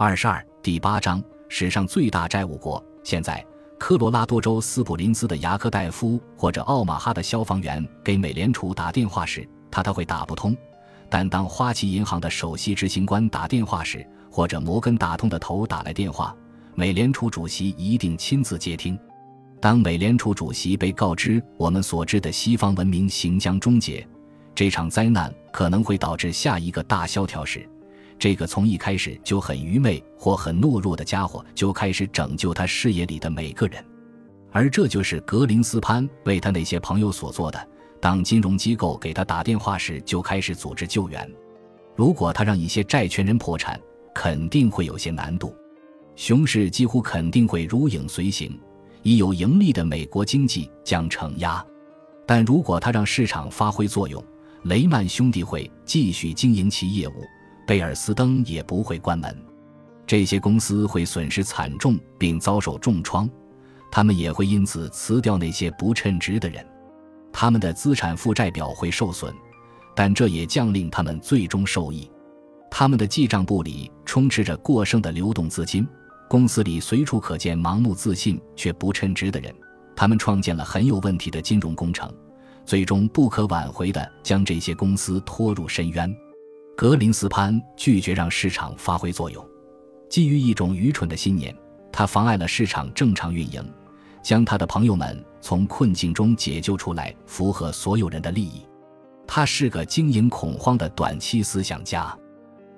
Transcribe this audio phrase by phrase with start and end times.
[0.00, 2.80] 二十二第八章史上最大债务国。
[3.02, 3.44] 现在，
[3.80, 10.54] 科罗拉多州斯普林斯的牙科大夫或者奥马哈的消防员给美联储打电话时，他他会打不通；
[11.10, 16.32] 但当花旗银行的首席执行官打电话时，或者摩根大通的头打来电话，
[16.76, 18.96] 美联储主席一定亲自接听。
[19.60, 24.06] 当美联储主席被告知我们所知的西方文明行将终结，
[24.54, 27.68] 这场灾难可能会导致下一个大萧条时，
[28.18, 33.84] 这个从一开始就很愚昧或很懦弱的家伙就开始拯救他视野里的每个人，
[34.50, 37.68] 而这就是格林斯潘为他那些朋友所做的。
[38.00, 41.30] 当金融机构给他打电话时，就开始组织救援。
[41.96, 43.80] 如果他让一些债权人破产，
[44.14, 45.54] 肯定会有些难度。
[46.14, 48.58] 熊市几乎肯定会如影随形，
[49.02, 51.64] 已有盈利的美国经济将承压。
[52.26, 54.22] 但如果他让市场发挥作用，
[54.64, 57.24] 雷曼兄弟会继续经营其业务。
[57.68, 59.36] 贝尔斯登也不会关门，
[60.06, 63.28] 这些公司会损失惨重并遭受重创，
[63.92, 66.64] 他们也会因此辞掉那些不称职的人，
[67.30, 69.34] 他们的资产负债表会受损，
[69.94, 72.10] 但这也将令他们最终受益。
[72.70, 75.86] 他们的记账簿里充斥着过剩的流动资金，
[76.26, 79.54] 公司里随处可见盲目自信却不称职的人，
[79.94, 82.10] 他们创建了很有问题的金融工程，
[82.64, 86.10] 最终不可挽回地将这些公司拖入深渊。
[86.78, 89.44] 格林斯潘拒绝让市场发挥作用，
[90.08, 91.52] 基于一种愚蠢的信念，
[91.90, 93.68] 他妨碍了市场正常运营，
[94.22, 98.64] 将他的朋友们从困境中解救出来，符合所有人的利益。
[99.26, 102.16] 他是个经营恐慌的短期思想家，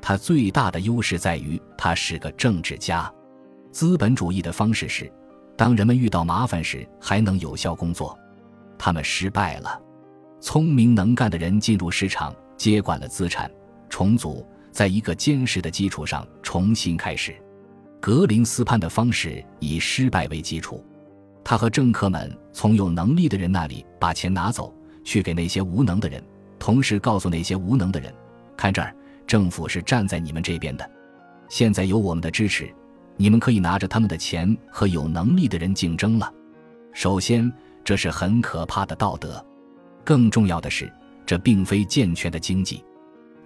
[0.00, 3.12] 他最大的优势在于他是个政治家。
[3.72, 5.12] 资本主义的方式是，
[5.56, 8.16] 当人们遇到麻烦时还能有效工作。
[8.78, 9.82] 他们失败了。
[10.40, 13.50] 聪明能干的人进入市场，接管了资产。
[13.88, 17.34] 重组，在一个坚实的基础上重新开始。
[18.00, 20.84] 格林斯潘的方式以失败为基础，
[21.42, 24.72] 他和政客们从有能力的人那里把钱拿走，
[25.02, 26.22] 去给那些无能的人，
[26.58, 28.14] 同时告诉那些无能的人
[28.56, 28.94] ：“看这儿，
[29.26, 30.88] 政府是站在你们这边的。
[31.48, 32.72] 现在有我们的支持，
[33.16, 36.32] 你们可以拿着他们的钱和有能力的人竞争了。”
[36.94, 37.52] 首先，
[37.82, 39.44] 这是很可怕的道德；
[40.04, 40.92] 更重要的是，
[41.26, 42.84] 这并非健全的经济。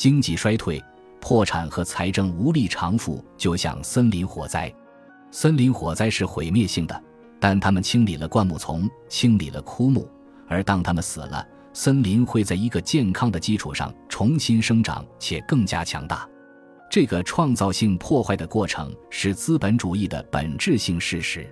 [0.00, 0.82] 经济衰退、
[1.20, 4.74] 破产和财政无力偿付，就像森林火灾。
[5.30, 7.04] 森林火灾是毁灭性的，
[7.38, 10.08] 但他们清理了灌木丛，清理了枯木，
[10.48, 16.26] 而当他们死了，森林会在一个健康的基础上重新生长，且更加强大。
[16.90, 21.46] 这个创造性破坏的过程是资本主义的本质性事实，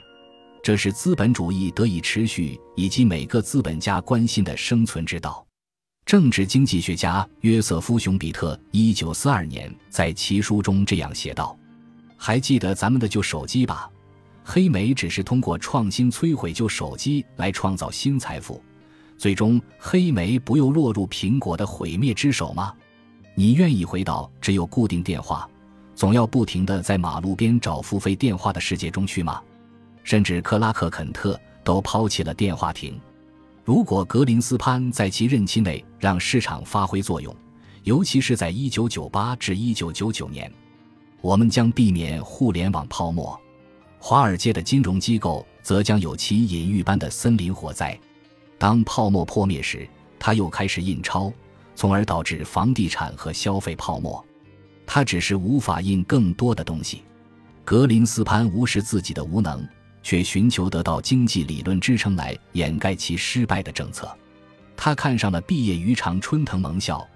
[0.62, 5.44] 这是资本主义得以持续以及每个资本家关心的生存之道。
[6.08, 11.54] 政治经济学家约瑟夫·熊彼特一九四二年在其书中这样写道
[12.16, 13.90] ：“还记得咱们的旧手机吧？
[14.42, 18.62] 黑莓只是通过创新摧毁旧手机来创造新财富，
[19.18, 22.72] 最终黑莓不又落入苹果的毁灭之手吗？
[23.34, 25.46] 你愿意回到只有固定电话，
[25.94, 29.42] 总要不停地在马路边找付费电话的世界中去吗？
[30.04, 32.98] 甚至克拉克·肯特都抛弃了电话亭。”
[33.68, 37.36] 如果格林斯潘在其任期内让市场发挥作用，
[37.82, 40.50] 尤其是在1998至1999年，
[41.20, 43.38] 我们将避免互联网泡沫；
[43.98, 47.94] 华尔街的金融机构则将有其隐喻般的森林火灾。
[48.56, 49.86] 当泡沫破灭时，
[50.18, 51.30] 他又开始印钞，
[51.74, 54.24] 从而导致房地产和消费泡沫。
[54.86, 57.02] 他只是无法印更多的东西。
[57.66, 59.62] 格林斯潘无视自己的无能。
[60.02, 64.08] 却寻求得到经济理论支撑来掩盖其失败的政策。
[64.76, 67.06] 他看上了毕业于常春藤盟校、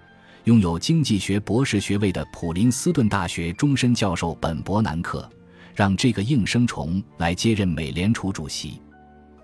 [0.44, 5.30] 拥有经济学博士学位的普林斯顿大学终身教授本·伯南克，
[5.74, 8.80] 让这个应声虫来接任美联储主席。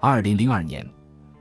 [0.00, 0.84] 二零零二年，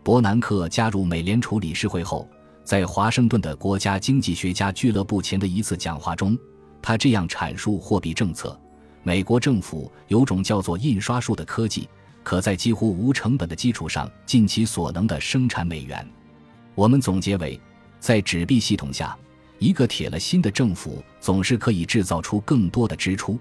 [0.04, 2.30] 伯南克加入美联储理事会后，
[2.64, 6.38] 在华盛顿的国家经济学家俱乐部前的一次讲话中，
[6.82, 8.60] 他这样阐述货币政策。
[9.04, 11.88] 美国政府有种叫做印刷术的科技，
[12.24, 16.06] 可在几乎无成本的基础上尽其所能的生产美元。
[16.76, 17.60] 我们总结为，
[18.00, 19.18] 在纸币系统下，
[19.60, 23.40] 一个铁了心的政府总是可以制造出更多的支出，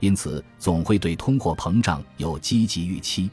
[0.00, 3.28] 因此总会对通货膨胀有积极预期。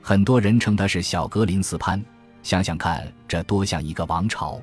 [0.00, 2.02] 很多人称他是小格林斯潘。
[2.42, 4.60] 想想看，这多像一个王朝！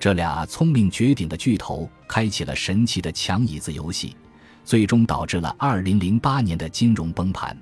[0.00, 4.16] 这俩聪明绝顶的巨头开启了神奇的抢椅子游戏。
[4.64, 7.56] 最终导致了2008年的金融崩盘。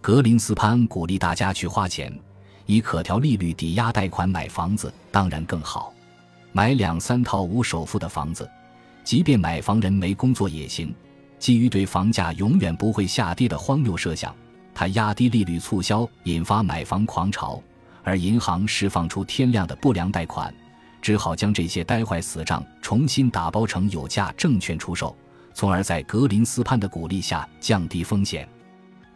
[0.00, 2.12] 格林斯潘鼓励大家去花钱，
[2.66, 5.92] 以可调利率抵押贷款买房子，当然更好。
[6.52, 8.48] 买两三套无首付的房子，
[9.04, 10.94] 即便买房人没工作也行。
[11.38, 14.34] 基于对房价永远不会下跌的荒谬设想，
[14.74, 17.62] 他压低利率促销，引发买房狂潮，
[18.02, 20.54] 而银行释放出天量的不良贷款，
[21.00, 25.16] 只好将这些呆坏死账重新打包成有价证券出售，
[25.54, 28.48] 从而在格林斯潘的鼓励下降低风险。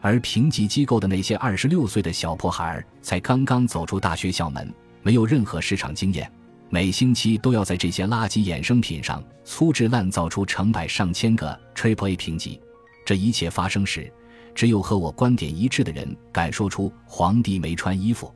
[0.00, 4.72] 而评级机构的那些二十六岁的小破孩才刚刚走出大学校门，
[5.02, 6.30] 没有任何市场经验。
[6.68, 12.60] 每星期都要在这些垃圾衍生品上粗制滥造出成百上千个 Triple A 评级。
[13.04, 14.12] 这一切发生时，
[14.54, 18.32] 只有和我观点一致的人敢说出“皇帝没穿衣服”。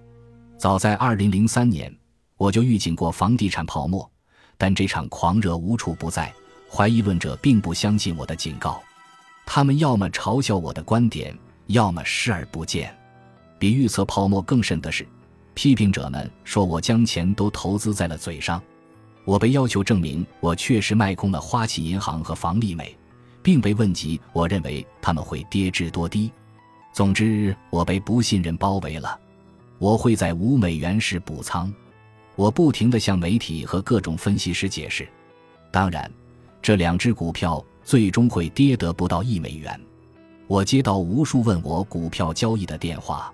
[0.57, 1.95] 早在2003年，
[2.37, 4.09] 我就预警过房地产泡沫，
[4.57, 6.33] 但这场狂热无处不在。
[6.73, 8.81] 怀疑论者并不相信我的警告，
[9.45, 11.37] 他们要么嘲笑我的观点，
[11.67, 12.97] 要么视而不见。
[13.59, 15.07] 比预测泡沫更甚的是。
[15.53, 18.63] 批评者们说我将钱都投资在了嘴上，
[19.25, 22.97] 我被要求证明我确实卖空了花旗银行和房利美，
[23.43, 26.31] 并被问及我认为他们会跌至多低。
[26.93, 29.19] 总之，我被不信任包围了。
[29.79, 31.71] 我会在五美元时补仓。
[32.37, 35.07] 我不停地向媒体和各种分析师解释，
[35.71, 36.11] 当然，
[36.63, 39.81] 这两只股票最终会跌得不到一美元。
[40.47, 43.33] 我接到无数问我股票交易的电话。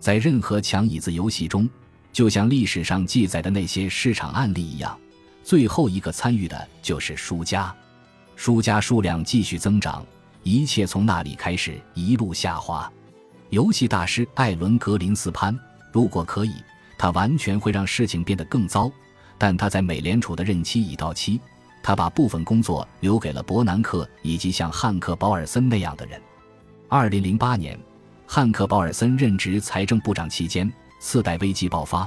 [0.00, 1.68] 在任何抢椅子游戏中，
[2.12, 4.98] 就像历史上记载的那些市场案例一样，
[5.42, 7.74] 最后一个参与的就是输家。
[8.36, 10.04] 输家数量继续增长，
[10.42, 12.90] 一切从那里开始一路下滑。
[13.50, 15.58] 游戏大师艾伦·格林斯潘，
[15.92, 16.54] 如果可以，
[16.96, 18.90] 他完全会让事情变得更糟。
[19.36, 21.40] 但他在美联储的任期已到期，
[21.88, 26.20] 他把部分工作留给了伯南克以及像汉克·保尔森那样的人。
[26.86, 27.80] 二零零八年。
[28.26, 30.70] 汉克·保尔森任职财政部长期间，
[31.00, 32.06] 次贷危机爆发，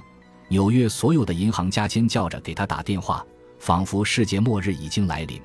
[0.50, 3.26] 纽约所有的银行家尖叫着给他打电话，
[3.58, 5.42] 仿佛世界末日已经来临。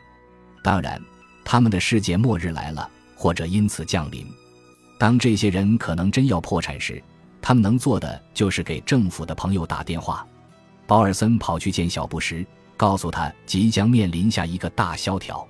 [0.62, 1.00] 当然，
[1.42, 2.86] 他们的世界末日来了，
[3.16, 4.26] 或者因此降临。
[4.98, 7.02] 当这些人可能真要破产时，
[7.40, 10.26] 他们能做的就是给政府的朋友打电话。
[10.86, 12.46] 保尔森跑去见小布什，
[12.76, 15.46] 告诉他即将面临下一个大萧条。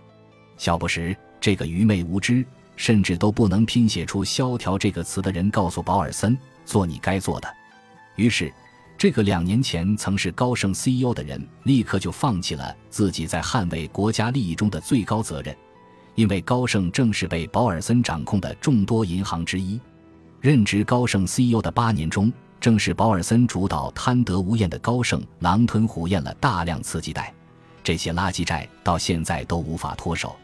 [0.57, 2.45] 小布什这个愚昧无知。
[2.79, 6.37] 甚至都不能拼写出“萧条”这个词的人告诉保尔森
[6.67, 7.49] ：“做你该做的。”
[8.17, 8.53] 于是，
[8.99, 15.57] 这个两年前曾是高盛 CEO 的人立刻就放弃了自己在捍卫国家利益中的最高责任，
[16.17, 19.81] 因为高盛正是被保尔森掌控的众多银行之一。
[20.43, 22.31] 任职高盛 CEO 的八年中，
[22.61, 27.33] 正是保尔森主导贪得无厌的高盛狼吞虎咽了大量刺激贷，
[27.85, 30.35] 这些垃圾债到现在都无法脱手。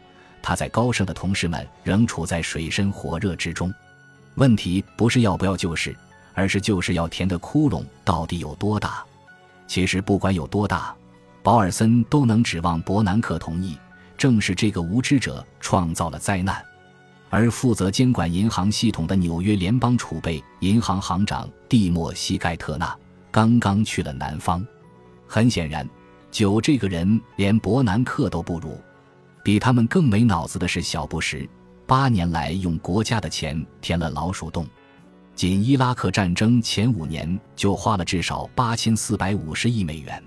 [0.41, 3.73] 他在高盛的同事们仍处在水深火热之中，
[4.35, 5.95] 问题不是要不要救市，
[6.33, 9.03] 而是救市要填的窟窿到底有多大。
[9.67, 10.93] 其实不管有多大，
[11.41, 13.77] 保尔森都能指望伯南克同意。
[14.15, 16.63] 正是这个无知者创造了灾难，
[17.33, 22.95] 而负责监管银行系统的纽约联邦储备银行行长蒂莫西·盖特纳
[23.31, 24.63] 刚刚去了南方。
[25.25, 25.89] 很显然，
[26.29, 28.79] 九这个人连伯南克都不如。
[29.43, 31.49] 比他们更没脑子的是小布什，
[31.87, 34.67] 八年来用国家的钱填了老鼠洞，
[35.33, 40.23] 仅伊拉克战争前五年就花了至少八千四百五十亿美元，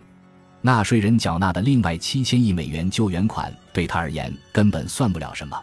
[0.60, 5.56] 纳税人缴纳的另外七千亿美元救援款对他而言根本算不了什么，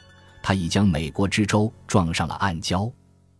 [0.43, 2.91] 他已将美国之舟撞上了暗礁，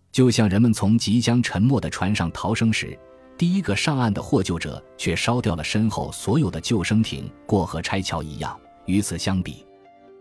[0.09, 2.97] 就像人们从即将沉没的船上逃生时，
[3.37, 8.57] 第一个上岸的获救者却烧掉了身后所有的救生艇过河拆桥一样。
[8.85, 9.65] 与此相比，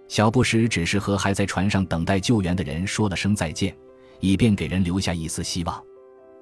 [0.09, 3.77] 小布什只是和还在船上等待救援的人说了声再见，
[4.19, 5.81] 以便给人留下一丝希望。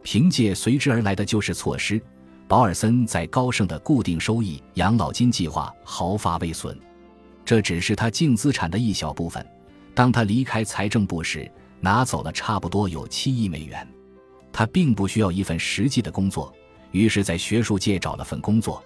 [0.02, 2.00] 凭借随之而来的救市措施，
[2.48, 6.78] 保尔森在高盛的固定收益养老金计划毫发未损。
[7.44, 9.46] 这只是他净资产的一小部分。
[10.00, 11.46] 当他离开财政部时，
[11.78, 13.86] 拿走了差不多有七亿美元。
[14.50, 16.50] 他并不需要一份实际的工作，
[16.90, 18.82] 于是，在学术界找了份工作，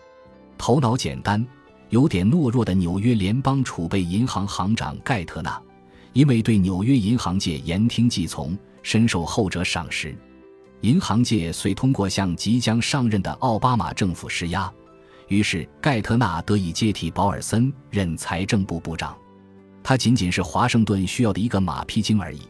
[0.59, 1.47] 头脑简单。
[1.90, 5.62] 有点懦弱的纽约联邦储备银行行长盖特纳，
[6.14, 10.18] 因为对纽约银行界言听计从，深受后者赏识。
[10.80, 14.68] 银行界遂通过向即将上任的奥巴马政府施压，
[15.28, 19.16] 于是盖特纳得以接替保尔森任财政部部长。
[19.85, 22.41] 他仅仅是华盛顿需要的一个马屁精而已。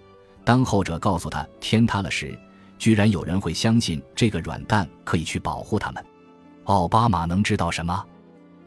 [0.44, 2.38] 当后者告诉他天塌了时，
[2.78, 6.04] 居然有人会相信这个软蛋可以去保护他们。
[6.64, 8.04] 奥巴马能知道什么？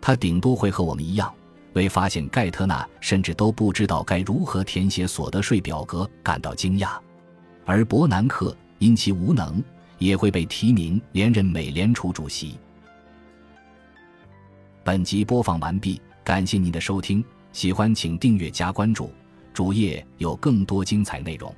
[0.02, 1.34] 他顶多会和我们一样，
[1.74, 6.98] 为发现盖特纳甚至都不知道该如何填写所得税表格感到惊讶，
[7.66, 9.64] 而伯南克因其无能
[9.98, 12.60] 也会被提名连任美联储主席。
[14.84, 17.24] 本集播放完毕，感谢您的收听，
[17.58, 19.12] 喜欢请订阅加关注。
[19.52, 21.52] 主页有更多精彩内容。